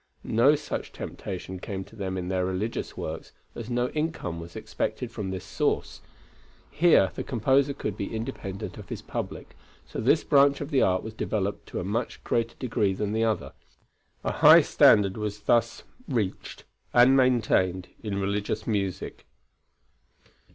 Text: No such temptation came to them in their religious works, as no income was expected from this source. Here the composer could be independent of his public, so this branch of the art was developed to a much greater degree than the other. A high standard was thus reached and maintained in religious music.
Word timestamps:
No 0.23 0.55
such 0.55 0.91
temptation 0.91 1.59
came 1.59 1.83
to 1.83 1.95
them 1.95 2.17
in 2.17 2.27
their 2.27 2.43
religious 2.43 2.97
works, 2.97 3.33
as 3.53 3.69
no 3.69 3.89
income 3.89 4.39
was 4.39 4.55
expected 4.55 5.11
from 5.11 5.29
this 5.29 5.43
source. 5.45 6.01
Here 6.71 7.11
the 7.13 7.23
composer 7.23 7.75
could 7.75 7.97
be 7.97 8.15
independent 8.15 8.79
of 8.79 8.89
his 8.89 9.03
public, 9.03 9.55
so 9.85 10.01
this 10.01 10.23
branch 10.23 10.59
of 10.59 10.71
the 10.71 10.81
art 10.81 11.03
was 11.03 11.13
developed 11.13 11.67
to 11.67 11.79
a 11.79 11.83
much 11.83 12.23
greater 12.23 12.55
degree 12.55 12.93
than 12.93 13.13
the 13.13 13.25
other. 13.25 13.53
A 14.23 14.31
high 14.31 14.61
standard 14.61 15.17
was 15.17 15.41
thus 15.41 15.83
reached 16.07 16.63
and 16.95 17.15
maintained 17.15 17.89
in 18.01 18.19
religious 18.19 18.65
music. 18.65 19.27